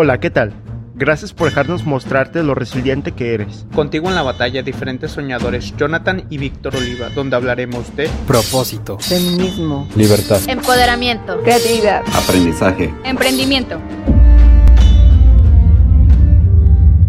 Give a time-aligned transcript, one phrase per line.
[0.00, 0.52] Hola, ¿qué tal?
[0.94, 3.66] Gracias por dejarnos mostrarte lo resiliente que eres.
[3.74, 9.88] Contigo en la batalla, diferentes soñadores, Jonathan y Víctor Oliva, donde hablaremos de propósito, feminismo,
[9.96, 13.80] libertad, empoderamiento, creatividad, aprendizaje, emprendimiento.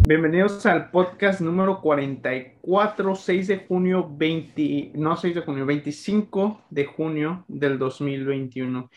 [0.08, 6.86] Bienvenidos al podcast número 44, 6 de junio 20, no 6 de junio, 25 de
[6.86, 8.90] junio del 2021.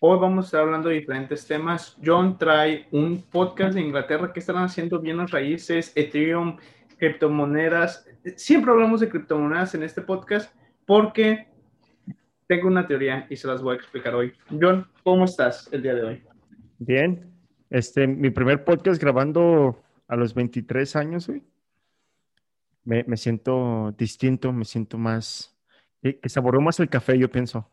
[0.00, 1.96] Hoy vamos a estar hablando de diferentes temas.
[2.04, 6.56] John trae un podcast de Inglaterra que están haciendo bien las raíces, Ethereum,
[6.98, 8.08] criptomonedas.
[8.36, 10.54] Siempre hablamos de criptomonedas en este podcast
[10.86, 11.48] porque
[12.46, 14.32] tengo una teoría y se las voy a explicar hoy.
[14.48, 16.22] John, ¿cómo estás el día de hoy?
[16.78, 17.32] Bien.
[17.68, 21.42] Este, mi primer podcast grabando a los 23 años, güey.
[22.84, 25.58] Me, me siento distinto, me siento más...
[26.00, 27.68] Que, que saboreo más el café, yo pienso.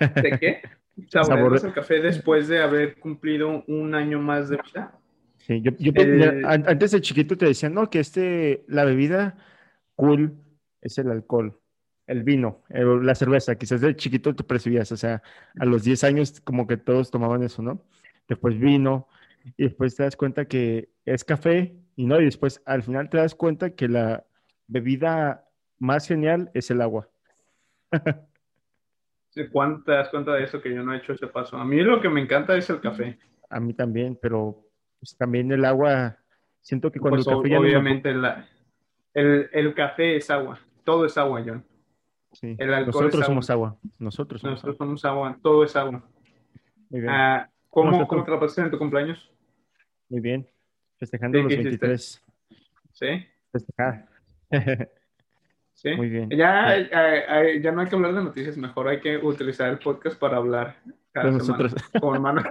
[0.00, 0.62] ¿De qué?
[1.08, 4.98] ¿Saboreas el café después de haber cumplido un año más de vida?
[5.36, 6.44] Sí, yo, yo el...
[6.44, 9.36] antes de chiquito te decían, no, que este, la bebida
[9.94, 10.34] cool
[10.80, 11.60] es el alcohol,
[12.06, 15.22] el vino, el, la cerveza, quizás de chiquito te percibías, o sea,
[15.58, 17.82] a los 10 años como que todos tomaban eso, ¿no?
[18.26, 19.08] Después vino,
[19.56, 23.18] y después te das cuenta que es café, y no, y después al final te
[23.18, 24.24] das cuenta que la
[24.66, 25.46] bebida
[25.78, 27.08] más genial es el agua.
[29.52, 31.56] ¿Cuánto te das cuenta de eso que yo no he hecho ese paso?
[31.56, 33.18] A mí lo que me encanta es el café.
[33.50, 34.64] A mí también, pero
[34.98, 36.16] pues, también el agua,
[36.60, 38.20] siento que cuando pues, el café ya Obviamente no...
[38.22, 38.48] la,
[39.14, 41.64] el, el, café es agua, todo es agua, John.
[42.32, 42.56] Sí.
[42.58, 43.76] El alcohol Nosotros es somos agua.
[43.98, 44.86] Nosotros somos Nosotros agua.
[44.86, 46.02] somos agua, todo es agua.
[46.90, 47.12] Muy bien.
[47.12, 49.30] Uh, ¿Cómo, ¿Cómo, ¿Cómo te la pasaste en tu cumpleaños?
[50.08, 50.46] Muy bien.
[50.98, 52.22] Festejando los 23.
[52.92, 53.26] ¿Sí?
[53.52, 54.06] Festejar.
[55.86, 55.94] ¿Sí?
[55.94, 56.28] Muy bien.
[56.30, 60.18] Ya, ya, ya, no hay que hablar de noticias, mejor hay que utilizar el podcast
[60.18, 60.74] para hablar
[61.12, 61.76] cada de nosotros.
[61.94, 62.42] Hermano.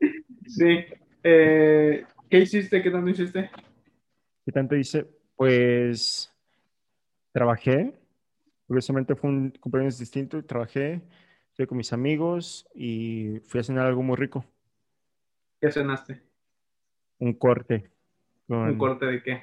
[0.46, 0.78] sí.
[1.22, 2.82] Eh, ¿Qué hiciste?
[2.82, 3.50] ¿Qué tanto hiciste?
[4.46, 5.06] ¿Qué tanto hice?
[5.36, 6.32] Pues
[7.32, 7.92] trabajé.
[8.66, 10.42] Curiosamente fue un cumpleaños distinto.
[10.42, 11.02] Trabajé,
[11.54, 14.42] fui con mis amigos y fui a cenar algo muy rico.
[15.60, 16.22] ¿Qué cenaste?
[17.18, 17.90] Un corte.
[18.46, 18.70] Con...
[18.70, 19.42] ¿Un corte de qué?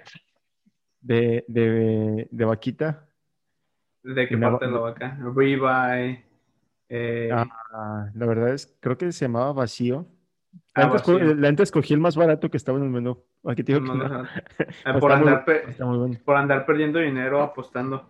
[1.01, 3.07] De, de, de vaquita.
[4.03, 5.17] ¿De qué parte de la vaca?
[5.35, 6.25] Ribeye.
[6.89, 7.29] Eh...
[7.31, 10.05] Ah, la verdad es, creo que se llamaba vacío.
[10.75, 11.35] La, Ah, antes, vacío.
[11.35, 13.23] la antes escogí el más barato que estaba en el menú.
[13.45, 14.23] Aquí te digo No, que no.
[14.83, 15.45] Pero por, andar
[15.79, 16.15] muy bueno.
[16.25, 18.09] por andar perdiendo dinero apostando.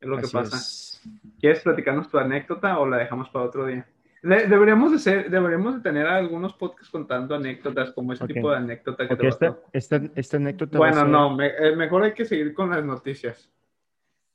[0.00, 0.56] Es lo que pasa.
[0.56, 1.00] es.
[1.40, 3.86] ¿Quieres platicarnos tu anécdota o la dejamos para otro día?
[4.22, 8.32] Deberíamos de ser, deberíamos de tener algunos podcasts contando anécdotas como ese Ok.
[8.32, 10.76] tipo de anécdota que Ok, te esta, esta, esta anécdota.
[10.78, 13.50] Bueno, ser- no, me- eh, mejor hay que seguir con las noticias.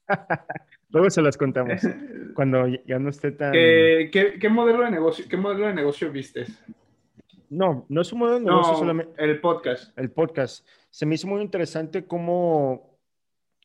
[0.90, 1.82] Luego se las contamos.
[2.36, 3.52] Cuando ya- ya no esté tan.
[3.52, 6.64] ¿Qué, qué, qué modelo de negocio, qué modelo de negocio vistes?
[7.50, 9.14] No, no es un modelo de negocio No, solamente.
[9.24, 9.98] el podcast.
[9.98, 10.68] el podcast.
[10.90, 12.98] Se me hizo muy interesante cómo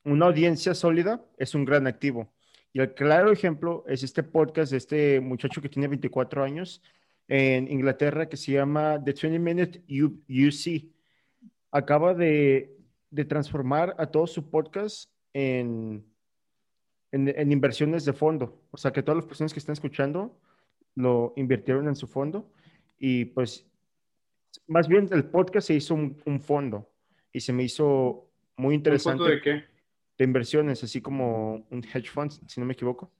[0.04, 2.32] una audiencia sólida es un gran activo.
[2.72, 6.82] Y el claro ejemplo es este podcast de este muchacho que tiene 24 años
[7.26, 10.84] en Inglaterra que se llama The 20 Minute U- UC.
[11.70, 12.76] Acaba de,
[13.10, 16.04] de transformar a todo su podcast en,
[17.12, 18.62] en, en inversiones de fondo.
[18.70, 20.38] O sea, que todas las personas que están escuchando
[20.94, 22.50] lo invirtieron en su fondo
[22.98, 23.64] y pues
[24.66, 26.90] más bien el podcast se hizo un, un fondo
[27.32, 29.64] y se me hizo muy ¿Un interesante foto de qué?
[30.18, 33.10] De inversiones, así como un hedge fund, si no me equivoco.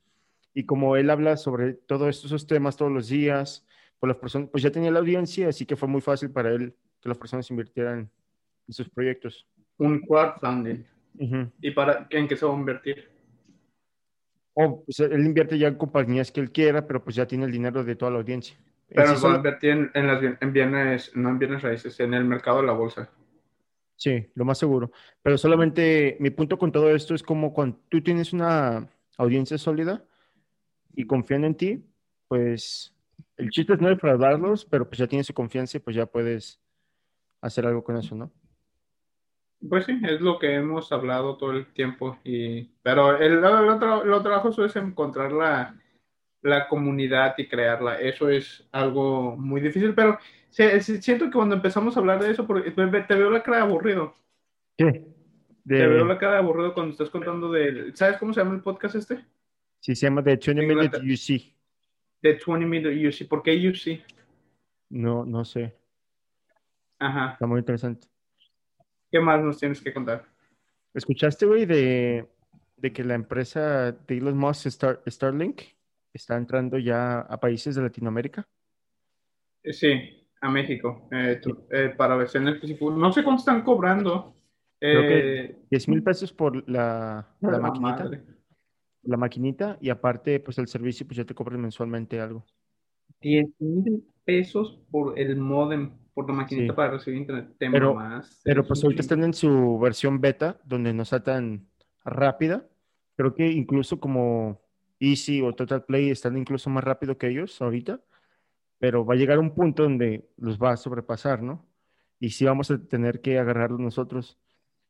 [0.53, 3.65] Y como él habla sobre todos estos esos temas todos los días,
[4.01, 6.75] pues las personas, pues ya tenía la audiencia, así que fue muy fácil para él
[7.01, 8.11] que las personas invirtieran
[8.67, 9.47] en sus proyectos.
[9.79, 10.85] Un crowdfunding.
[11.21, 11.51] Ujú.
[11.61, 13.09] ¿Y para en qué se va a invertir?
[14.55, 17.53] O pues, él invierte ya en compañías que él quiera, pero pues ya tiene el
[17.53, 18.57] dinero de toda la audiencia.
[18.91, 22.15] En Pero va a invertir en, en las en bienes, no en bienes raíces, en
[22.15, 23.09] el mercado de la bolsa.
[23.99, 24.93] Sí, lo más seguro.
[25.23, 30.05] Pero solamente mi punto con todo esto es como cuando tú tienes una audiencia sólida
[30.95, 31.85] y confían en ti,
[32.29, 32.95] pues
[33.37, 36.61] el chiste es no defraudarlos, pero pues ya tienes su confianza y pues ya puedes
[37.41, 38.31] hacer algo con eso, ¿no?
[39.69, 42.19] Pues sí, es lo que hemos hablado todo el tiempo.
[42.23, 45.75] Y, pero el, el otro, el otro trabajo es encontrar la,
[46.43, 48.01] la comunidad y crearla.
[48.01, 50.19] Eso es algo muy difícil, pero
[50.51, 54.15] siento que cuando empezamos a hablar de eso, porque te, veo la cara de aburrido.
[54.77, 55.05] ¿Qué?
[55.67, 57.93] Te veo la cara de aburrido cuando estás contando de...
[57.95, 59.25] ¿Sabes cómo se llama el podcast este?
[59.81, 60.97] sí, se llama The 20 Minute.
[60.99, 61.55] UC.
[62.23, 63.29] The 20 Minute UC.
[63.29, 64.03] ¿Por qué UC?
[64.91, 65.75] No, no sé.
[66.99, 67.33] Ajá.
[67.35, 68.09] Está muy interesante.
[69.11, 70.25] ¿Qué más nos tienes que contar?
[70.95, 72.27] ¿Escuchaste, güey, de,
[72.77, 75.61] de que la empresa de Elon Musk, Star- Starlink,
[76.13, 78.49] está entrando ya a países de Latinoamérica?
[79.63, 81.41] Eh, Sí, a México eh,
[81.71, 82.97] eh, para versiones específicas.
[82.97, 84.35] No sé cuánto están cobrando.
[84.81, 88.11] Creo que 10 mil pesos por la, la, maquinita.
[89.03, 92.47] La maquinita y aparte, pues el servicio, pues ya te cobran mensualmente algo.
[93.21, 97.57] 10 mil pesos por el modem, por la maquinita para recibir internet.
[97.59, 101.67] Pero, más, pero pues ahorita están en su versión beta, donde no está tan
[102.05, 102.69] rápida.
[103.17, 104.68] Creo que incluso como
[105.01, 108.01] Easy o Total Play están incluso más rápido que ellos ahorita
[108.79, 111.65] pero va a llegar un punto donde los va a sobrepasar, ¿no?
[112.21, 114.39] Y sí vamos a tener que agarrarlos nosotros,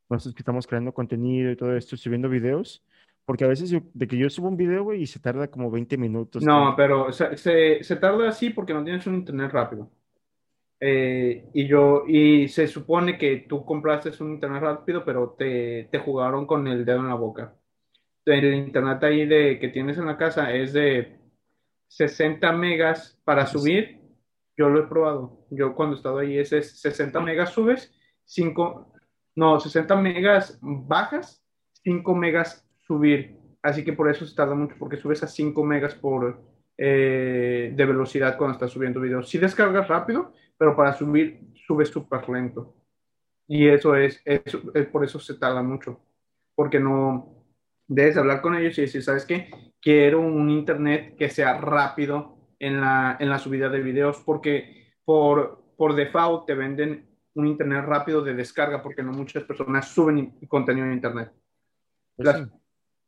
[0.08, 2.84] nosotros que estamos creando contenido y todo esto, subiendo videos,
[3.24, 5.96] porque a veces de que yo subo un video, güey, y se tarda como 20
[5.98, 6.42] minutos.
[6.44, 7.36] No, pero se,
[7.82, 9.90] se, tarda así porque no tienes un internet rápido.
[10.80, 15.98] Eh, y yo, y se supone que tú compraste un internet rápido, pero te, te
[15.98, 17.54] jugaron con el dedo en la boca.
[18.28, 21.18] El internet ahí de, que tienes en la casa es de
[21.88, 24.00] 60 megas para subir,
[24.56, 25.46] yo lo he probado.
[25.50, 27.92] Yo cuando he estado ahí, ese 60 megas subes,
[28.24, 28.92] 5,
[29.36, 31.42] no, 60 megas bajas,
[31.84, 33.38] 5 megas subir.
[33.62, 36.40] Así que por eso se tarda mucho, porque subes a 5 megas por,
[36.80, 39.28] eh, de velocidad cuando estás subiendo videos.
[39.28, 42.76] Sí descargas rápido, pero para subir, subes súper lento.
[43.48, 46.00] Y eso es, eso, es, por eso se tarda mucho,
[46.54, 47.37] porque no,
[47.88, 49.50] debes hablar con ellos y decir, ¿sabes qué?
[49.80, 55.64] Quiero un internet que sea rápido en la, en la subida de videos porque por,
[55.76, 60.86] por default te venden un internet rápido de descarga porque no muchas personas suben contenido
[60.86, 61.32] en internet.
[62.14, 62.48] Pues las,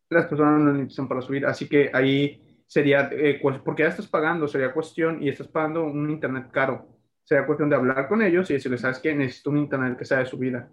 [0.09, 4.47] las personas no necesitan para subir, así que ahí sería, eh, porque ya estás pagando,
[4.47, 6.87] sería cuestión y estás pagando un internet caro.
[7.25, 9.15] Sería cuestión de hablar con ellos y decirles, ¿sabes qué?
[9.15, 10.69] Necesito un internet que sea de subida.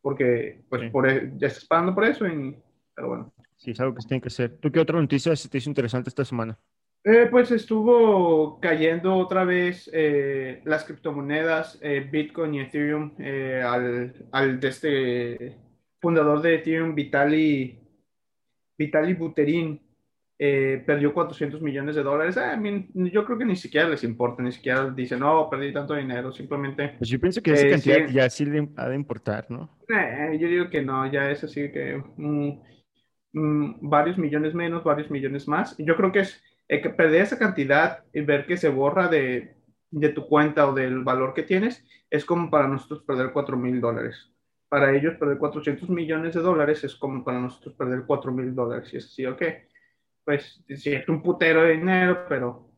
[0.00, 2.56] Porque pues por, e, ya estás pagando por eso, y,
[2.94, 3.32] pero bueno.
[3.62, 4.56] Sí, es algo que se tiene que hacer.
[4.58, 6.58] ¿Tú qué otra noticia te hizo interesante esta semana?
[7.04, 13.12] Eh, pues estuvo cayendo otra vez eh, las criptomonedas, eh, Bitcoin y Ethereum,
[13.64, 15.58] al, al de este
[16.00, 17.78] fundador de Ethereum, Vitali,
[18.76, 19.80] Vitali Buterin,
[20.36, 22.36] perdió 400 millones de dólares.
[22.36, 22.60] Ah,
[22.94, 26.96] yo creo que ni siquiera les importa, ni siquiera dicen, no, perdí tanto dinero, simplemente...
[26.98, 29.70] Pues yo pienso que esa cantidad ya sí le ha de importar, ¿no?
[29.88, 32.02] yo digo que no, ya es así que...
[32.16, 32.72] Mm,
[33.32, 35.74] Mm, varios millones menos, varios millones más.
[35.78, 39.56] Yo creo que es que perder esa cantidad y ver que se borra de,
[39.90, 43.80] de, tu cuenta o del valor que tienes, es como para nosotros perder 4 mil
[43.80, 44.30] dólares.
[44.68, 48.92] Para ellos perder 400 millones de dólares es como para nosotros perder 4 mil dólares.
[48.92, 49.42] Y es así, ok,
[50.24, 52.70] pues sí, es un putero de dinero, pero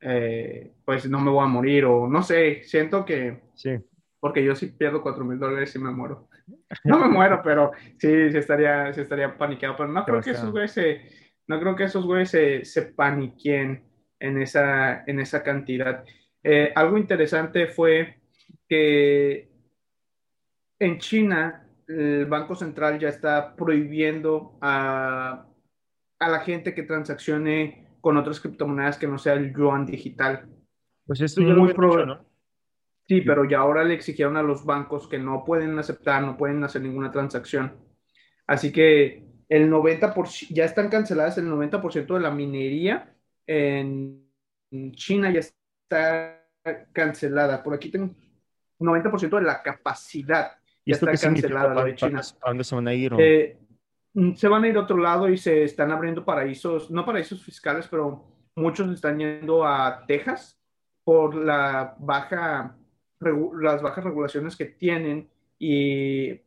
[0.00, 3.42] eh, pues no me voy a morir o no sé, siento que...
[3.54, 3.78] Sí.
[4.18, 6.28] Porque yo si pierdo 4 mil dólares y me muero.
[6.84, 9.76] No me muero, pero sí, sí estaría, sí estaría paniqueado.
[9.76, 11.02] Pero no creo que esos güeyes se,
[11.46, 13.84] no creo que esos güeyes se, se paniquen
[14.18, 16.04] en esa, en esa cantidad.
[16.42, 18.20] Eh, algo interesante fue
[18.68, 19.50] que
[20.78, 25.46] en China el Banco Central ya está prohibiendo a,
[26.18, 30.48] a la gente que transaccione con otras criptomonedas que no sea el yuan digital.
[31.06, 32.29] Pues esto ya muy lo ¿no?
[33.10, 36.62] Sí, pero ya ahora le exigieron a los bancos que no pueden aceptar, no pueden
[36.62, 37.74] hacer ninguna transacción.
[38.46, 43.12] Así que el 90%, ya están canceladas el 90% de la minería
[43.48, 44.30] en
[44.92, 46.40] China ya está
[46.92, 47.64] cancelada.
[47.64, 48.14] Por aquí tengo
[48.78, 50.52] 90% de la capacidad
[50.86, 52.20] ya está cancelada de China.
[52.42, 53.12] ¿A dónde se van a ir?
[53.18, 53.58] Eh,
[54.36, 57.88] se van a ir a otro lado y se están abriendo paraísos, no paraísos fiscales,
[57.88, 60.56] pero muchos están yendo a Texas
[61.02, 62.76] por la baja
[63.20, 66.40] las bajas regulaciones que tienen y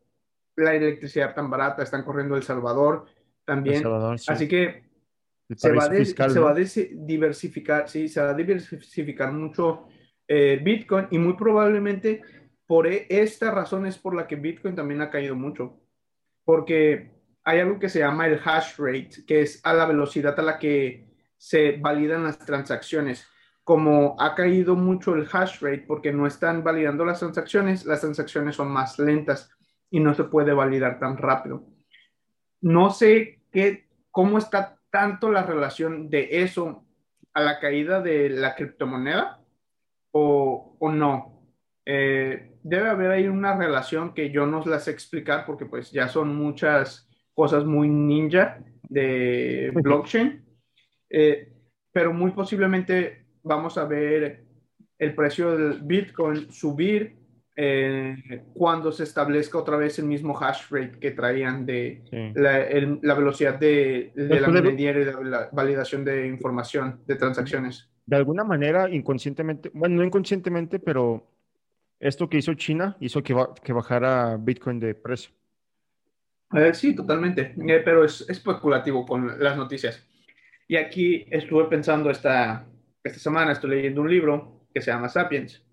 [0.56, 3.06] la electricidad tan barata, están corriendo El Salvador
[3.46, 3.84] también.
[4.28, 4.84] Así que
[5.56, 9.88] se va, se va, a diversificar, sí, se va a diversificar mucho
[10.28, 12.22] eh, Bitcoin y muy probablemente
[12.66, 15.80] por e, esta razón es por la que Bitcoin también ha caído mucho,
[16.44, 17.12] porque
[17.44, 20.58] hay algo que se llama el hash rate, que es a la velocidad a la
[20.58, 23.28] que se validan las transacciones
[23.64, 28.56] como ha caído mucho el hash rate porque no están validando las transacciones, las transacciones
[28.56, 29.50] son más lentas
[29.90, 31.64] y no se puede validar tan rápido.
[32.62, 36.86] No sé qué, cómo está tanto la relación de eso
[37.34, 39.40] a la caída de la criptomoneda
[40.12, 41.34] o, o no.
[41.86, 46.08] Eh, debe haber ahí una relación que yo no las sé explicar porque pues ya
[46.08, 50.46] son muchas cosas muy ninja de blockchain,
[51.10, 51.52] eh,
[51.92, 54.44] pero muy posiblemente vamos a ver
[54.98, 57.16] el precio del Bitcoin subir
[57.56, 62.02] eh, cuando se establezca otra vez el mismo hash rate que traían de
[62.34, 67.90] la, velocidad de, la minería y de la validación de información, de transacciones.
[68.06, 71.30] De alguna manera, inconscientemente, bueno, no inconscientemente, pero
[72.00, 75.32] esto que hizo China hizo que, que bajara Bitcoin de precio.
[76.54, 80.06] Eh, sí, totalmente, eh, pero es, especulativo con las noticias.
[80.68, 82.66] Y aquí estuve pensando esta,
[83.04, 85.66] esta semana, estoy leyendo un libro que se llama Sapiens.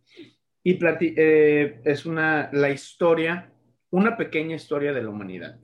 [0.63, 3.53] Y eh, es una, la historia,
[3.91, 5.59] una pequeña historia de la humanidad.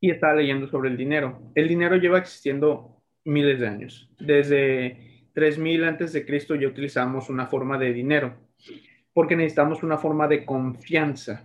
[0.00, 1.52] Y estaba leyendo sobre el dinero.
[1.54, 4.10] El dinero lleva existiendo miles de años.
[4.18, 8.36] Desde 3000 antes de Cristo ya utilizamos una forma de dinero
[9.12, 11.44] porque necesitamos una forma de confianza.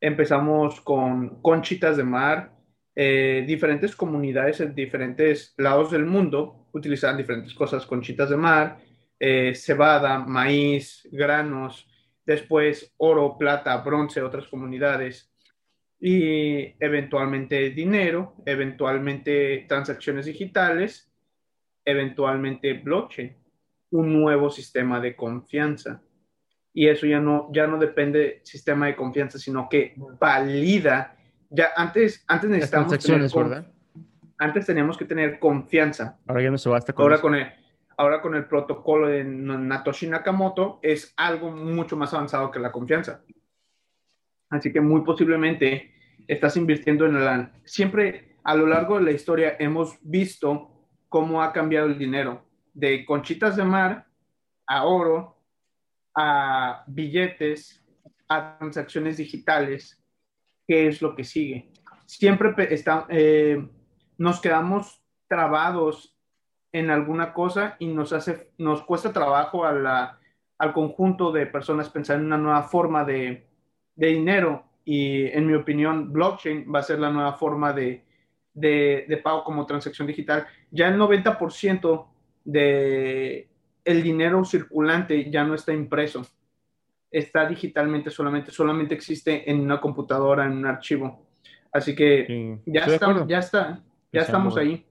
[0.00, 2.52] Empezamos con conchitas de mar,
[2.94, 8.78] eh, diferentes comunidades en diferentes lados del mundo utilizaban diferentes cosas, conchitas de mar,
[9.18, 11.88] eh, cebada, maíz, granos,
[12.24, 15.30] después oro, plata, bronce, otras comunidades,
[15.98, 21.12] y eventualmente dinero, eventualmente transacciones digitales,
[21.84, 23.36] eventualmente blockchain,
[23.90, 26.02] un nuevo sistema de confianza
[26.72, 31.16] y eso ya no, ya no depende del sistema de confianza, sino que valida.
[31.48, 33.64] Ya antes, antes necesitábamos tener,
[34.40, 36.18] Antes teníamos que tener confianza.
[36.26, 37.52] Ahora ya no se basta con ahora con el
[38.00, 43.22] Ahora con el protocolo de Natoshi Nakamoto es algo mucho más avanzado que la confianza.
[44.48, 45.92] Así que muy posiblemente
[46.26, 47.52] estás invirtiendo en la...
[47.66, 53.04] Siempre a lo largo de la historia hemos visto cómo ha cambiado el dinero de
[53.04, 54.06] conchitas de mar
[54.66, 55.36] a oro,
[56.14, 57.84] a billetes,
[58.30, 60.02] a transacciones digitales,
[60.66, 61.70] ¿qué es lo que sigue?
[62.06, 63.62] Siempre está, eh,
[64.20, 66.14] nos quedamos trabados
[66.72, 70.20] en alguna cosa y nos, hace, nos cuesta trabajo a la,
[70.58, 73.46] al conjunto de personas pensar en una nueva forma de,
[73.96, 78.04] de, dinero y en mi opinión blockchain va a ser la nueva forma de,
[78.52, 80.46] de, de pago como transacción digital.
[80.70, 82.06] Ya el 90%
[82.44, 83.48] de
[83.86, 86.26] el dinero circulante ya no está impreso,
[87.10, 91.26] está digitalmente solamente, solamente existe en una computadora, en un archivo.
[91.72, 94.86] Así que ya, está, ya está, ya estamos ahí.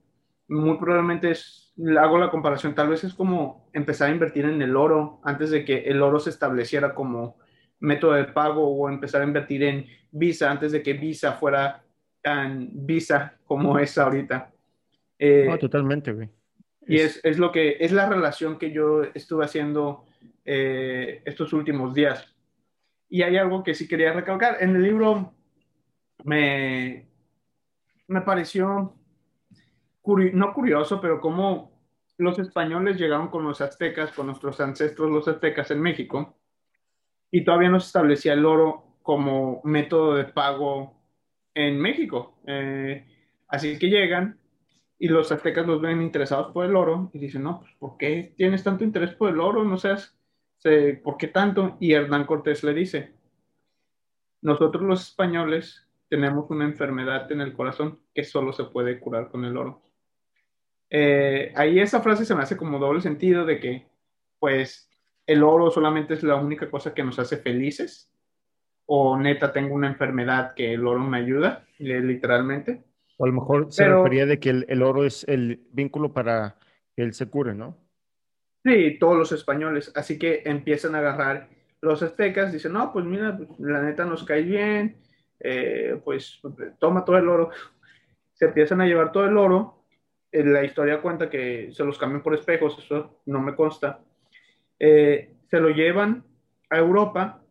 [0.47, 4.75] Muy probablemente es, hago la comparación, tal vez es como empezar a invertir en el
[4.75, 7.37] oro antes de que el oro se estableciera como
[7.79, 11.83] método de pago o empezar a invertir en Visa antes de que Visa fuera
[12.21, 14.51] tan Visa como es ahorita.
[15.17, 16.29] Eh, totalmente, güey.
[16.87, 20.05] Y es, es, lo que, es la relación que yo estuve haciendo
[20.43, 22.35] eh, estos últimos días.
[23.07, 24.57] Y hay algo que sí quería recalcar.
[24.59, 25.33] En el libro
[26.23, 27.07] me,
[28.07, 28.95] me pareció,
[30.15, 31.71] no curioso, pero como
[32.17, 36.37] los españoles llegaron con los aztecas, con nuestros ancestros los aztecas en México,
[37.31, 40.95] y todavía no se establecía el oro como método de pago
[41.53, 42.39] en México.
[42.47, 43.05] Eh,
[43.47, 44.39] así que llegan
[44.97, 48.33] y los aztecas los ven interesados por el oro y dicen, no, pues, ¿por qué
[48.35, 49.63] tienes tanto interés por el oro?
[49.63, 50.17] No seas,
[51.03, 51.77] ¿por qué tanto?
[51.79, 53.13] Y Hernán Cortés le dice,
[54.41, 59.45] nosotros los españoles tenemos una enfermedad en el corazón que solo se puede curar con
[59.45, 59.81] el oro.
[60.89, 63.87] Eh, ahí esa frase se me hace como doble sentido de que,
[64.39, 64.89] pues,
[65.25, 68.11] el oro solamente es la única cosa que nos hace felices,
[68.85, 72.83] o neta tengo una enfermedad que el oro me ayuda, literalmente.
[73.17, 76.57] O a lo mejor se refería de que el, oro es el vínculo para
[76.95, 77.77] que él se cure, ¿no?
[78.63, 79.91] Sí, todos los españoles.
[79.95, 81.49] Así que empiezan a agarrar
[81.81, 84.97] los aztecas, dicen, no, pues mira, la neta nos cae bien,
[85.39, 86.41] eh, pues
[86.79, 87.51] toma todo el oro.
[88.33, 89.78] Se empiezan a llevar todo el oro.
[90.31, 94.01] Eh, la historia cuenta que se los cambian por espejos, eso no me consta.
[94.77, 96.23] Eh, se lo llevan
[96.69, 97.41] a Europa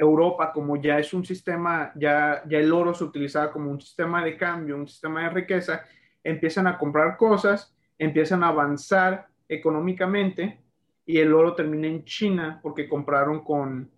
[0.00, 4.24] Europa, como ya es un sistema, ya, ya el oro se utilizaba como un sistema
[4.24, 5.84] de cambio, un sistema de riqueza,
[6.24, 10.60] empiezan a comprar cosas, empiezan a avanzar económicamente
[11.04, 13.90] y el oro termina en China porque compraron con,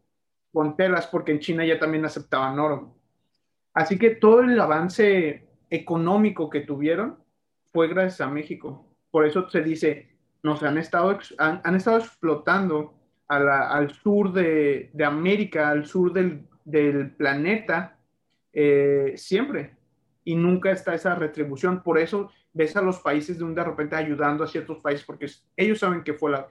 [0.52, 2.96] con telas, porque en China ya también aceptaban oro.
[3.72, 7.21] Así que todo el avance económico que tuvieron
[7.72, 8.86] fue gracias a México.
[9.10, 10.08] Por eso se dice,
[10.42, 12.94] nos han estado, han, han estado explotando
[13.28, 17.96] al sur de, América, al sur del, planeta,
[18.52, 19.76] eh, siempre.
[20.24, 21.82] Y nunca está esa retribución.
[21.82, 25.26] Por eso ves a los países de un de repente ayudando a ciertos países, porque
[25.56, 26.46] ellos saben que fue la...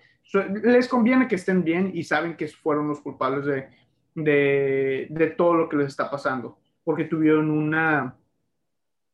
[0.64, 3.68] Les conviene que estén bien y saben que fueron los culpables de,
[4.16, 8.16] de, todo lo que les está pasando, porque tuvieron una,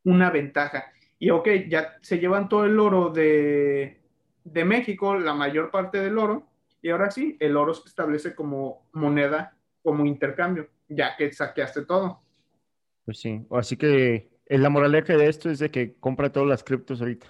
[0.04, 0.92] una ventaja.
[1.20, 4.02] Y ok, ya se llevan todo el oro de,
[4.44, 6.48] de México, la mayor parte del oro,
[6.82, 12.22] y ahora sí, el oro se establece como moneda, como intercambio, ya que saqueaste todo.
[13.06, 16.64] Pues sí, así que eh, la moraleja de esto es de que compra todas las
[16.64, 17.28] criptos ahorita.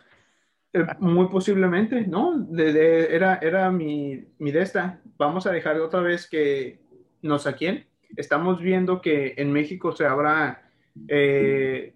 [0.74, 2.48] Eh, muy posiblemente, ¿no?
[2.58, 5.02] era era mi, mi de esta.
[5.18, 6.82] Vamos a dejar otra vez que
[7.22, 7.88] no sé a quién.
[8.16, 10.72] Estamos viendo que en México se habrá,
[11.08, 11.96] eh,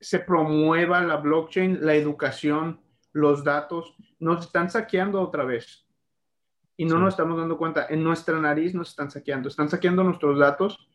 [0.00, 2.80] se promueva la blockchain, la educación,
[3.12, 3.96] los datos.
[4.18, 5.86] Nos están saqueando otra vez.
[6.76, 7.86] Y no nos estamos dando cuenta.
[7.88, 9.48] En nuestra nariz nos están saqueando.
[9.48, 10.88] Están saqueando nuestros datos,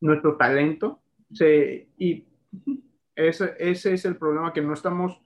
[0.00, 1.02] nuestro talento.
[1.98, 2.26] y
[3.14, 5.18] ese, ese es el problema, que no estamos,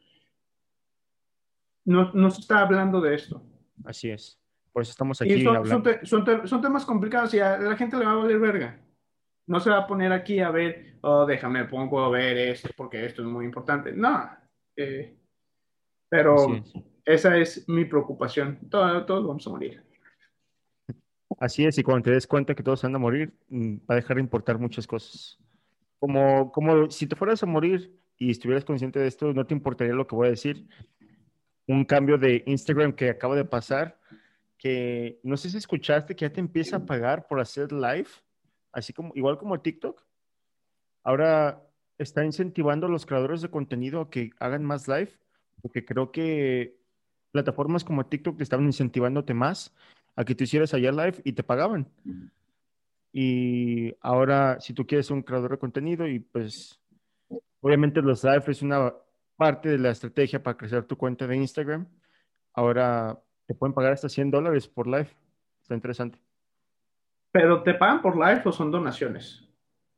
[1.84, 3.42] no, no se está hablando de esto.
[3.84, 4.40] Así es.
[4.72, 5.42] Por eso estamos aquí.
[5.42, 8.80] son, son, son, temas complicados y a la gente le va a valer verga.
[9.50, 13.04] No se va a poner aquí a ver, oh, déjame, pongo a ver esto porque
[13.04, 13.90] esto es muy importante.
[13.90, 14.30] No.
[14.76, 15.16] Eh,
[16.08, 16.62] pero
[17.04, 18.60] esa es mi preocupación.
[18.70, 19.82] Todos, todos vamos a morir.
[21.40, 23.96] Así es, y cuando te des cuenta que todos van a morir, mm, va a
[23.96, 25.36] dejar de importar muchas cosas.
[25.98, 29.94] Como, como si te fueras a morir y estuvieras consciente de esto, no te importaría
[29.94, 30.64] lo que voy a decir.
[31.66, 33.98] Un cambio de Instagram que acaba de pasar,
[34.56, 38.06] que no sé si escuchaste que ya te empieza a pagar por hacer live,
[38.72, 40.02] así como igual como TikTok.
[41.02, 41.62] Ahora
[41.98, 45.10] está incentivando a los creadores de contenido a que hagan más live,
[45.62, 46.78] porque creo que
[47.30, 49.74] plataformas como TikTok te estaban incentivándote más
[50.16, 51.86] a que tú hicieras allá live y te pagaban.
[53.12, 56.80] Y ahora, si tú quieres ser un creador de contenido y pues
[57.60, 58.94] obviamente los live es una
[59.36, 61.86] parte de la estrategia para crecer tu cuenta de Instagram,
[62.52, 65.08] ahora te pueden pagar hasta 100 dólares por live.
[65.60, 66.29] Está interesante.
[67.32, 69.48] ¿Pero te pagan por live o son donaciones?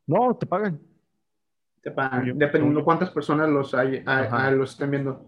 [0.06, 0.80] No, te pagan.
[1.80, 4.04] Te pagan, dependiendo cuántas personas los, hay,
[4.52, 5.26] los estén viendo.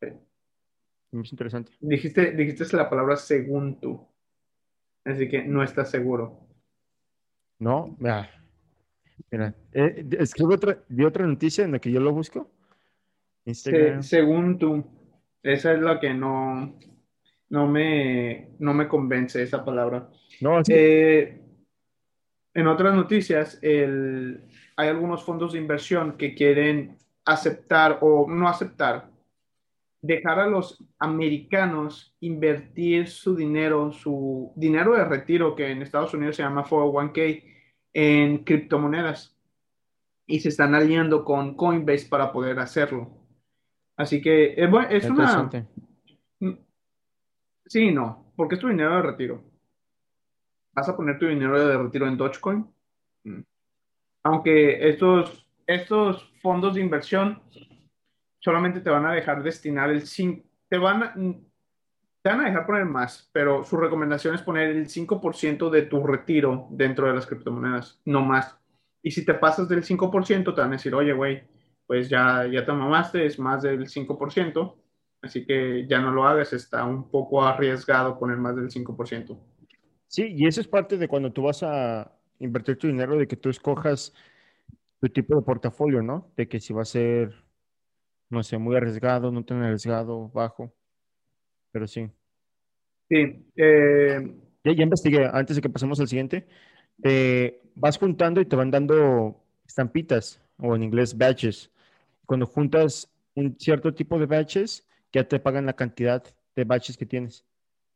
[0.00, 1.72] Es interesante.
[1.80, 4.06] Dijiste, dijiste la palabra según tú.
[5.04, 6.40] Así que no estás seguro.
[7.58, 8.28] No, mira.
[9.30, 12.50] Mira, eh, escribo otra, de otra noticia en la que yo lo busco.
[13.44, 14.84] según tú.
[15.42, 16.76] Esa es la que no,
[17.48, 20.08] no me, no me convence esa palabra.
[20.40, 21.40] No, eh,
[22.54, 24.42] en otras noticias, el,
[24.76, 29.10] hay algunos fondos de inversión que quieren aceptar o no aceptar,
[30.00, 36.36] dejar a los americanos invertir su dinero, su dinero de retiro, que en Estados Unidos
[36.36, 37.44] se llama 401k,
[37.92, 39.36] en criptomonedas.
[40.26, 43.10] Y se están aliando con Coinbase para poder hacerlo.
[43.96, 45.48] Así que eh, es, es una,
[47.66, 49.44] Sí, no, porque es tu dinero de retiro.
[50.72, 52.66] ¿Vas a poner tu dinero de retiro en Dogecoin?
[53.24, 53.40] Mm.
[54.24, 57.42] Aunque estos, estos fondos de inversión
[58.38, 62.66] solamente te van a dejar destinar el 5, te van a, te van a dejar
[62.66, 67.26] poner más, pero su recomendación es poner el 5% de tu retiro dentro de las
[67.26, 68.56] criptomonedas, no más.
[69.02, 71.42] Y si te pasas del 5%, te van a decir, oye, güey,
[71.86, 74.74] pues ya, ya te mamaste, es más del 5%,
[75.22, 79.38] Así que ya no lo hagas, está un poco arriesgado poner más del 5%.
[80.08, 83.36] Sí, y eso es parte de cuando tú vas a invertir tu dinero, de que
[83.36, 84.14] tú escojas
[85.00, 86.30] tu tipo de portafolio, ¿no?
[86.36, 87.34] De que si va a ser,
[88.30, 90.72] no sé, muy arriesgado, no tan arriesgado, bajo.
[91.72, 92.08] Pero sí.
[93.08, 93.46] Sí.
[93.56, 96.46] Eh, ya, ya, investigué, antes de que pasemos al siguiente.
[97.74, 101.70] vas juntando y te van dando estampitas, o en inglés badges.
[102.24, 104.85] Cuando juntas un cierto tipo de badges,
[105.16, 106.22] ya te pagan la cantidad
[106.54, 107.44] de baches que tienes.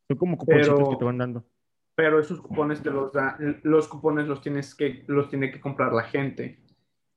[0.07, 1.45] Son como cuponcitos que te van dando.
[1.95, 5.93] Pero esos cupones te los da, los cupones los tienes que, los tiene que comprar
[5.93, 6.59] la gente.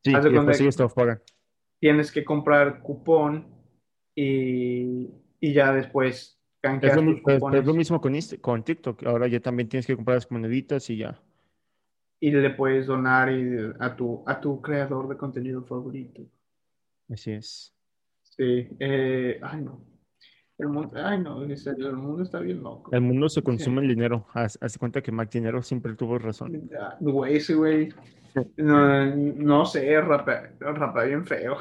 [0.03, 1.23] Sí, y después ellos te pagan.
[1.81, 3.47] Tienes que comprar cupón
[4.15, 9.05] y, y ya después es lo, es lo, mismo con, con TikTok.
[9.07, 11.21] Ahora ya también tienes que comprar las moneditas y ya.
[12.21, 13.29] Y le puedes donar
[13.81, 16.23] a, tu, a tu creador de contenido favorito.
[17.11, 17.75] Así es.
[18.23, 18.69] Sí.
[18.81, 19.94] Eh, ay, no.
[20.57, 22.95] El mundo, ay no, el mundo está bien loco.
[22.95, 24.27] El mundo se consume el dinero.
[24.35, 26.71] Haz, cuenta que Mac Dinero siempre tuvo razón.
[27.01, 27.89] Güey, ese güey.
[28.57, 31.57] No, no sé, rapa, bien feo.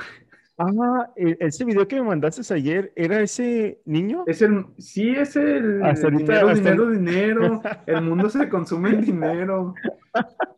[0.57, 4.23] Ah, ese video que me mandaste ayer, ¿era ese niño?
[4.27, 7.61] Es el, sí, es el dinero, dinero, dinero.
[7.87, 9.73] El mundo se consume en dinero.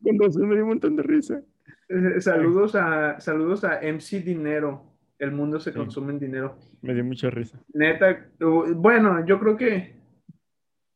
[0.00, 1.42] Me dio un montón de risa.
[1.88, 4.93] Eh, saludos a, saludos a MC Dinero.
[5.18, 6.58] El mundo se consume en dinero.
[6.82, 7.58] Me dio mucha risa.
[7.72, 8.26] Neta,
[8.74, 9.96] bueno, yo creo que.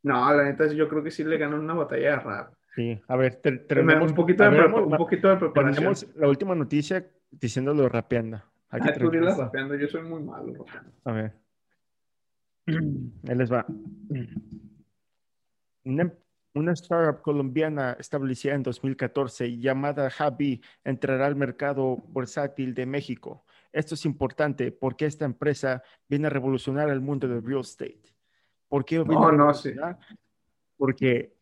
[0.03, 2.53] No, la neta, yo creo que sí le ganó una batalla de rap.
[2.75, 5.75] Sí, a ver, tenemos un poquito, de, un poquito de preparación.
[5.75, 8.41] Tenemos la última noticia diciéndolo rapeando.
[8.69, 10.65] Aquí ah, tú rapeando, yo soy muy malo.
[11.03, 11.33] A ver.
[12.67, 13.65] Él les va.
[15.83, 16.13] Una,
[16.53, 23.95] una startup colombiana establecida en 2014 llamada Javi entrará al mercado bursátil de México esto
[23.95, 28.15] es importante porque esta empresa viene a revolucionar el mundo del real estate.
[28.67, 29.73] ¿Por qué viene no, no, sí.
[30.77, 31.39] Porque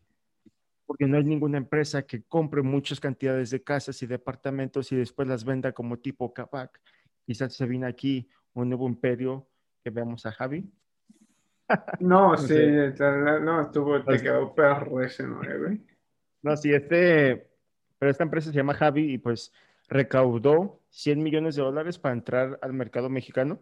[0.88, 5.28] porque no hay ninguna empresa que compre muchas cantidades de casas y departamentos y después
[5.28, 6.80] las venda como tipo Capac.
[7.26, 9.46] Quizás se viene aquí un nuevo imperio
[9.84, 10.72] que veamos a Javi.
[12.00, 12.56] No, sí,
[13.44, 15.86] no, estuvo, te quedó perro ese, ¿no, güey?
[16.42, 17.52] No, sí, este,
[18.00, 19.52] pero esta empresa se llama Javi y pues
[19.90, 23.62] recaudó 100 millones de dólares para entrar al mercado mexicano.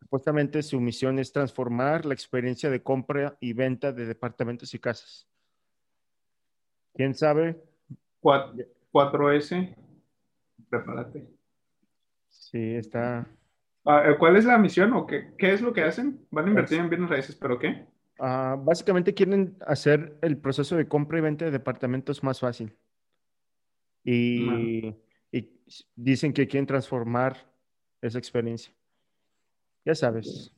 [0.00, 5.28] Supuestamente su misión es transformar la experiencia de compra y venta de departamentos y casas.
[6.94, 7.62] ¿Quién sabe?
[8.20, 9.76] 4, s
[10.68, 11.28] prepárate.
[12.28, 13.26] Sí, está.
[13.84, 16.26] Ah, eh, ¿Cuál es la misión o qué, qué, es lo que hacen?
[16.30, 17.86] Van a invertir en bienes raíces, ¿pero qué?
[18.18, 22.76] Uh, básicamente quieren hacer el proceso de compra y venta de departamentos más fácil.
[24.04, 24.94] Y,
[25.32, 25.50] y
[25.96, 27.36] dicen que quieren transformar
[28.00, 28.72] esa experiencia.
[29.84, 30.54] Ya sabes.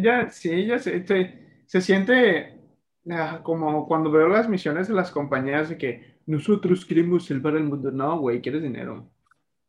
[0.00, 1.04] Ya, sí, ya se,
[1.66, 2.60] se, siente
[3.10, 7.64] ah, como cuando veo las misiones de las compañías de que nosotros queremos salvar el
[7.64, 7.90] mundo.
[7.90, 9.10] No, güey, quieres dinero.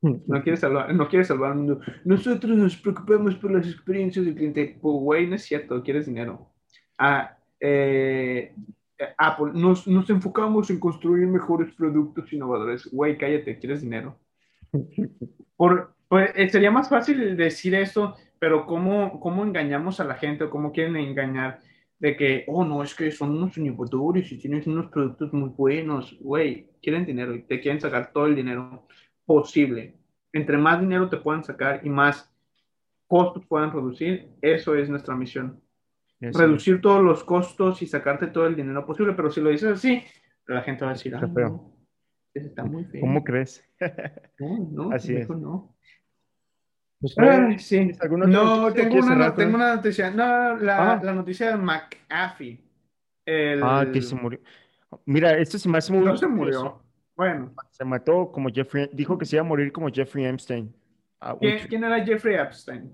[0.01, 1.81] No quieres, salvar, no quieres salvar el mundo.
[2.05, 4.77] Nosotros nos preocupamos por las experiencias del cliente.
[4.81, 6.49] Pues, güey, no es cierto, quieres dinero.
[6.97, 8.53] Ah, eh,
[9.17, 12.89] Apple, nos, nos, enfocamos en construir mejores productos innovadores.
[12.91, 14.17] Güey, cállate, quieres dinero.
[15.55, 20.43] Por, pues, eh, sería más fácil decir esto, pero ¿cómo, ¿cómo engañamos a la gente
[20.43, 21.59] o cómo quieren engañar?
[21.99, 26.17] De que, oh, no, es que son unos innovadores y tienen unos productos muy buenos.
[26.19, 28.87] Güey, quieren dinero y te quieren sacar todo el dinero
[29.25, 29.95] posible.
[30.33, 32.31] Entre más dinero te puedan sacar y más
[33.07, 35.61] costos puedan reducir, eso es nuestra misión.
[36.19, 40.03] Reducir todos los costos y sacarte todo el dinero posible, pero si lo dices así,
[40.47, 41.73] la gente va a decir, ah, no,
[42.33, 43.01] está muy feo.
[43.01, 43.63] ¿Cómo crees?
[44.39, 45.29] no, no, así es.
[45.29, 45.75] no.
[47.01, 47.15] Pues,
[47.65, 47.91] sí.
[48.27, 50.11] No, tengo una, tengo una, noticia.
[50.11, 51.01] No, la, ah.
[51.03, 52.63] la noticia de McAfee.
[53.25, 53.63] El...
[53.63, 54.39] Ah, que se murió.
[55.05, 56.05] Mira, esto se me hace muy...
[56.05, 56.81] No se murió.
[57.15, 57.53] Bueno.
[57.71, 60.73] Se mató como Jeffrey, dijo que se iba a morir como Jeffrey Epstein.
[61.19, 62.91] Ah, ¿Quién, era Jeffrey Epstein?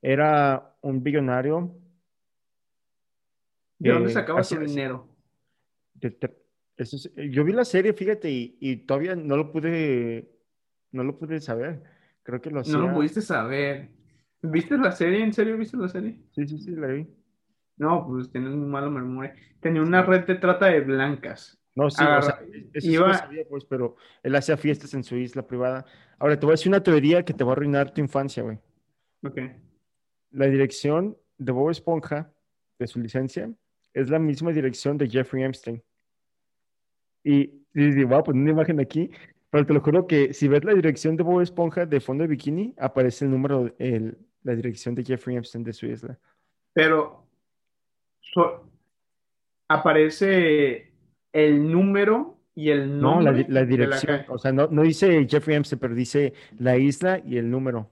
[0.00, 1.74] Era un billonario.
[3.78, 5.08] ¿De dónde sacaba su dinero?
[6.76, 10.30] Yo vi la serie, fíjate, y, todavía no lo pude,
[10.90, 11.82] no lo pude saber.
[12.22, 12.74] Creo que lo hacía...
[12.74, 13.90] No lo pudiste saber.
[14.42, 15.22] ¿Viste la serie?
[15.22, 16.20] ¿En serio viste la serie?
[16.32, 17.06] Sí, sí, sí, la vi.
[17.76, 19.34] No, pues tienes muy malo memoria.
[19.60, 21.58] Tenía una red de trata de blancas.
[21.74, 22.40] No, sí, o sea,
[22.74, 23.08] eso iba...
[23.08, 25.86] lo sabía, pues, pero él hacía fiestas en su isla privada.
[26.18, 28.58] Ahora, te voy a decir una teoría que te va a arruinar tu infancia, güey.
[29.24, 29.40] Ok.
[30.30, 32.32] La dirección de Bob Esponja,
[32.78, 33.50] de su licencia,
[33.94, 35.82] es la misma dirección de Jeffrey Epstein.
[37.24, 39.10] Y, y, voy a poner una imagen aquí,
[39.50, 42.28] pero te lo juro que si ves la dirección de Bob Esponja de fondo de
[42.28, 46.18] bikini, aparece el número, el, la dirección de Jeffrey Epstein de su isla.
[46.72, 47.26] Pero
[49.68, 50.92] aparece
[51.32, 53.44] el número y el nombre.
[53.44, 54.24] No, la, dirección.
[54.28, 57.90] O sea, no, no, dice Jeffrey Epstein, pero dice la isla y el número.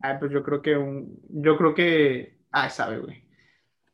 [0.00, 1.20] Ah, pues yo creo que un.
[1.28, 2.38] Yo creo que.
[2.52, 3.24] Ah, sabe, güey.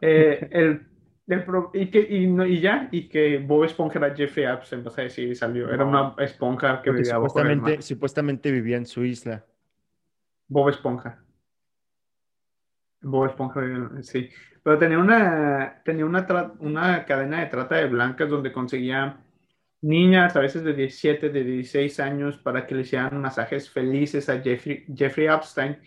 [0.01, 0.87] Eh, el,
[1.27, 5.35] y, que, y, y, ya, y que Bob Esponja era Jeffrey Epstein, o sea, sí
[5.35, 5.71] salió.
[5.71, 9.45] Era una esponja que vivía supuestamente, supuestamente vivía en su isla.
[10.49, 11.25] Bob Esponja.
[13.01, 13.63] Bob Esponja,
[14.03, 14.29] sí.
[14.63, 19.19] Pero tenía una, tenía una, una cadena de trata de blancas donde conseguía
[19.81, 24.41] niñas, a veces de 17, de 16 años, para que le hicieran masajes felices a
[24.41, 25.79] Jeffrey, Jeffrey Epstein.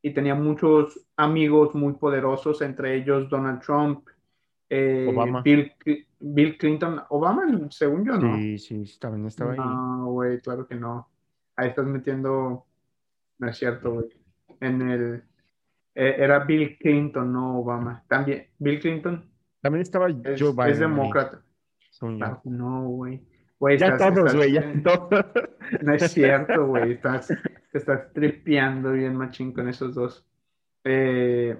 [0.00, 4.06] Y tenía muchos amigos muy poderosos, entre ellos Donald Trump,
[4.68, 5.12] eh,
[5.44, 5.72] Bill,
[6.18, 7.02] Bill, Clinton.
[7.10, 8.36] Obama, según yo, ¿no?
[8.36, 9.58] Sí, sí, también estaba ahí.
[9.58, 11.08] No, güey, claro que no.
[11.56, 12.66] Ahí estás metiendo,
[13.38, 14.06] no es cierto, güey.
[14.60, 15.22] En el,
[15.94, 18.04] eh, era Bill Clinton, no Obama.
[18.08, 19.24] También, Bill Clinton.
[19.60, 20.70] También estaba Joe Biden.
[20.70, 21.42] Es demócrata.
[22.44, 23.22] No, güey.
[23.78, 25.24] ya todos, güey, ya todos.
[25.82, 26.92] No es cierto, güey.
[26.92, 30.26] Estás, te estás tripeando bien machín con esos dos.
[30.84, 31.56] Eh,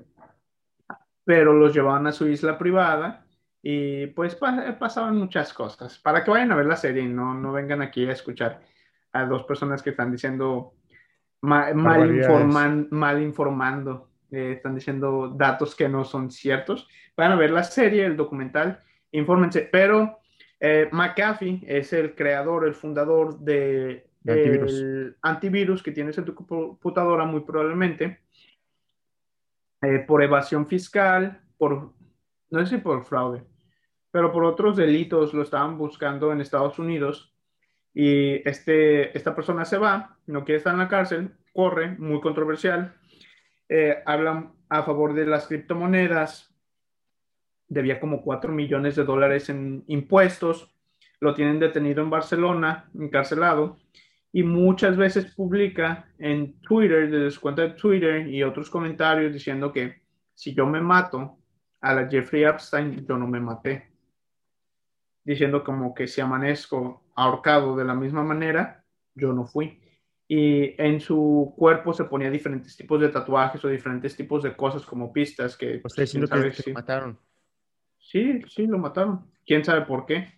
[1.27, 3.27] pero los llevaban a su isla privada
[3.61, 5.99] y pues pasaban muchas cosas.
[5.99, 8.63] Para que vayan a ver la serie y no, no vengan aquí a escuchar
[9.13, 10.75] a dos personas que están diciendo
[11.41, 16.89] mal, mal informando eh, están diciendo datos que no son ciertos.
[17.17, 19.69] Van a ver la serie, el documental, infórmense.
[19.73, 20.21] Pero
[20.61, 24.85] eh, McAfee es el creador, el fundador de antivirus.
[25.23, 28.21] antivirus que tienes en tu computadora muy probablemente
[29.87, 31.93] eh, por evasión fiscal, por,
[32.51, 33.45] no sé si por fraude,
[34.11, 37.33] pero por otros delitos lo estaban buscando en Estados Unidos
[37.95, 42.97] y este, esta persona se va, no quiere estar en la cárcel, corre, muy controversial,
[43.69, 46.53] eh, hablan a favor de las criptomonedas,
[47.69, 50.75] debía como 4 millones de dólares en impuestos,
[51.21, 53.77] lo tienen detenido en Barcelona, encarcelado,
[54.37, 59.73] y muchas veces publica en Twitter, desde su cuenta de Twitter y otros comentarios diciendo
[59.73, 60.03] que
[60.35, 61.39] si yo me mato
[61.81, 63.91] a la Jeffrey Epstein, yo no me maté.
[65.25, 69.81] Diciendo como que si amanezco ahorcado de la misma manera, yo no fui.
[70.29, 74.85] Y en su cuerpo se ponía diferentes tipos de tatuajes o diferentes tipos de cosas
[74.85, 75.79] como pistas que...
[75.79, 77.19] Pues diciendo que, que mataron.
[77.99, 79.31] Sí, sí, lo mataron.
[79.47, 80.37] ¿Quién sabe por qué?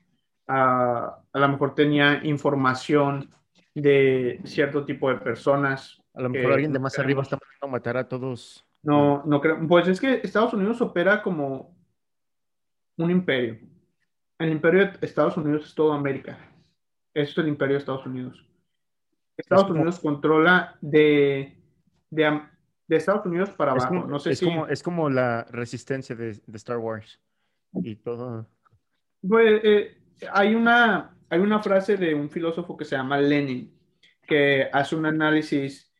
[0.51, 3.35] a lo mejor tenía información
[3.81, 6.03] de cierto tipo de personas.
[6.15, 8.65] A lo mejor alguien de más arriba está a matar a todos.
[8.83, 9.59] No, no creo.
[9.67, 11.77] Pues es que Estados Unidos opera como
[12.97, 13.59] un imperio.
[14.39, 16.39] El imperio de Estados Unidos es toda América.
[17.15, 18.45] Eso es el imperio de Estados Unidos.
[19.37, 21.57] Estados Unidos controla de,
[22.11, 22.41] de,
[22.89, 23.95] Estados Unidos para abajo.
[24.07, 24.45] no sé es si...
[24.45, 27.21] como, es como la resistencia de, Star Wars
[27.73, 28.49] y todo.
[29.27, 29.97] Pues, eh,
[30.33, 33.73] hay, una, hay una frase de un filósofo que se llama Lenin,
[34.27, 35.93] que hace un análisis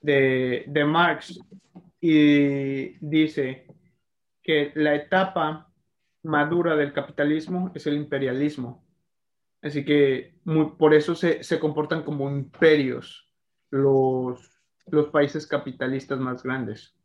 [0.00, 1.40] de, de Marx
[2.00, 3.66] y dice
[4.42, 5.72] que la etapa
[6.22, 8.84] madura del capitalismo es el imperialismo.
[9.60, 10.34] Así que
[10.78, 13.32] por eso se, se, comportan como imperios
[13.70, 14.50] los,
[14.88, 16.96] los países capitalistas más grandes.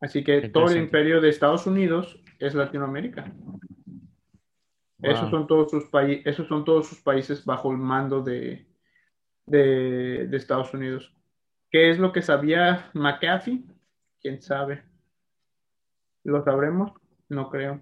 [0.00, 3.30] Así que todo el imperio de Estados Unidos es Latinoamérica.
[5.02, 5.84] Esos, son todos sus
[6.24, 8.66] esos son todos sus países bajo el mando de,
[9.46, 11.14] de, de, Estados Unidos.
[11.70, 13.64] ¿Qué es lo que sabía McAfee?
[14.20, 14.82] ¿Quién sabe?
[16.24, 16.92] ¿Lo sabremos?
[17.28, 17.80] No creo.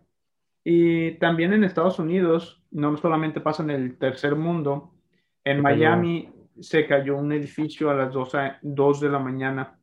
[0.62, 4.92] Y también en Estados Unidos, no solamente pasa en el tercer mundo,
[5.44, 9.78] en Miami se cayó un edificio a las 2, de la mañana.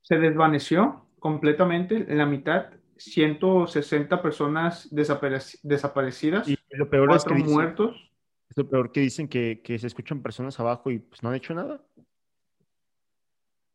[0.00, 7.48] Se desvaneció completamente en la mitad 160 personas desaparecidas, y lo peor cuatro es que
[7.48, 8.10] muertos.
[8.48, 11.34] es lo peor que dicen que, que, se escuchan personas abajo y pues no han
[11.34, 11.82] hecho nada.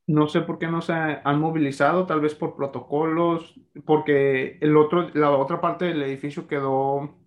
[0.08, 3.56] No sé por qué no se han movilizado, tal vez por protocolos,
[3.86, 7.18] porque el otro, la otra parte del edificio quedó,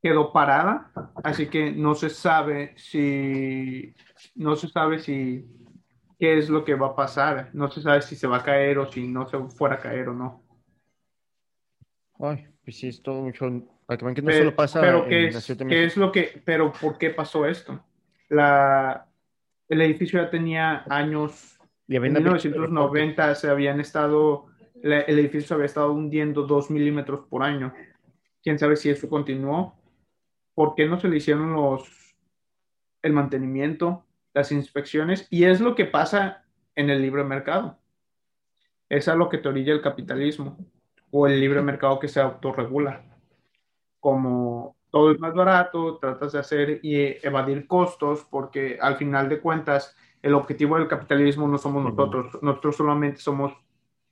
[0.00, 0.92] quedó parada,
[1.24, 3.94] así que no se sabe si,
[4.36, 5.46] no se sabe si
[6.18, 7.50] qué es lo que va a pasar.
[7.52, 10.08] No se sabe si se va a caer o si no se fuera a caer
[10.08, 10.42] o no.
[12.20, 13.46] Ay, pues sí, es todo mucho.
[13.88, 17.46] Que no solo pasa pero ¿qué es, ¿qué es lo que, pero ¿por qué pasó
[17.46, 17.82] esto?
[18.28, 19.06] La,
[19.68, 21.58] el edificio ya tenía años.
[21.86, 24.46] En 1990 se habían estado,
[24.82, 27.72] el edificio se había estado hundiendo dos milímetros por año.
[28.42, 29.74] Quién sabe si eso continuó.
[30.54, 32.14] ¿Por qué no se le hicieron los,
[33.00, 34.04] el mantenimiento?
[34.38, 36.44] Las inspecciones, y es lo que pasa
[36.76, 37.76] en el libre mercado.
[38.88, 40.56] Es a lo que te orilla el capitalismo
[41.10, 43.04] o el libre mercado que se autorregula.
[43.98, 49.40] Como todo es más barato, tratas de hacer y evadir costos, porque al final de
[49.40, 53.52] cuentas, el objetivo del capitalismo no somos nosotros, nosotros solamente somos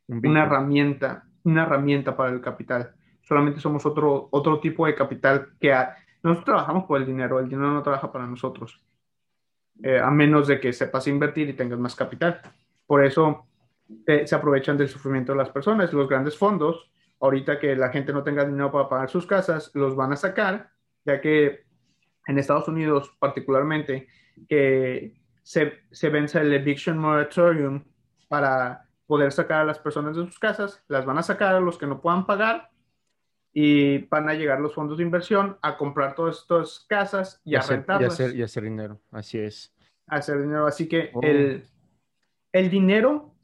[0.08, 2.96] una herramienta, una herramienta para el capital.
[3.22, 5.72] Solamente somos otro, otro tipo de capital que
[6.24, 8.82] nosotros trabajamos por el dinero, el dinero no trabaja para nosotros.
[9.82, 12.40] Eh, a menos de que sepas invertir y tengas más capital.
[12.86, 13.46] Por eso
[14.06, 15.92] eh, se aprovechan del sufrimiento de las personas.
[15.92, 19.94] Los grandes fondos, ahorita que la gente no tenga dinero para pagar sus casas, los
[19.94, 20.70] van a sacar,
[21.04, 21.66] ya que
[22.26, 24.08] en Estados Unidos particularmente,
[24.48, 27.84] que se, se vence el eviction moratorium
[28.28, 31.78] para poder sacar a las personas de sus casas, las van a sacar a los
[31.78, 32.70] que no puedan pagar
[33.58, 37.62] y van a llegar los fondos de inversión a comprar todas estas casas y, a
[37.62, 38.20] rentarlas.
[38.20, 39.74] Y hacer, dinero, así es.
[40.08, 41.22] hacer dinero, así que oh.
[41.22, 41.64] el,
[42.52, 43.34] el dinero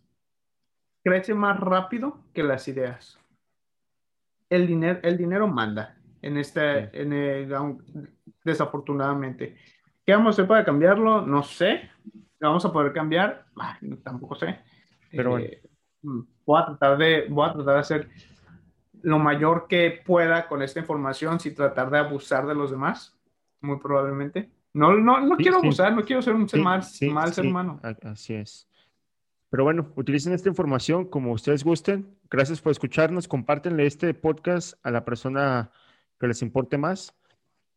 [1.03, 3.19] crece más rápido que las ideas.
[4.51, 7.79] El dinero, el dinero manda en este, en
[8.45, 9.57] desafortunadamente.
[10.05, 11.25] ¿Qué vamos a hacer para cambiarlo?
[11.25, 11.89] No sé.
[12.39, 13.47] ¿Vamos a poder cambiar?
[14.05, 14.61] tampoco sé.
[15.11, 15.47] Pero bueno.
[15.47, 15.63] Eh,
[16.03, 18.09] mm, voy a tratar de, voy a tratar de hacer
[19.03, 23.19] lo mayor que pueda con esta información sin tratar de abusar de los demás,
[23.61, 24.51] muy probablemente.
[24.75, 27.81] No, no, no quiero abusar, no quiero ser un ser mal, mal ser humano.
[28.03, 28.69] Así es.
[29.51, 32.17] Pero bueno, utilicen esta información como ustedes gusten.
[32.31, 33.29] Gracias por escucharnos.
[33.29, 35.71] Compártenle este podcast a la persona
[36.19, 37.15] que les importe más.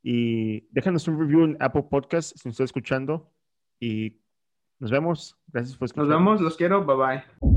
[0.02, 3.30] Y déjanos un review en Apple Podcast si nos está escuchando.
[3.78, 4.22] Y
[4.80, 5.38] nos vemos.
[5.48, 6.10] Gracias por escucharnos.
[6.10, 6.86] Nos vemos, los quiero.
[6.86, 7.55] Bye bye.